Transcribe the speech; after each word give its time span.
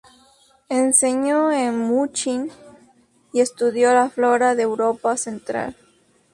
Enseñó 0.69 1.51
en 1.51 1.77
Múnich 1.77 2.51
y 3.33 3.39
estudió 3.39 3.93
la 3.93 4.09
flora 4.09 4.55
de 4.55 4.63
Europa 4.63 5.15
central. 5.15 5.75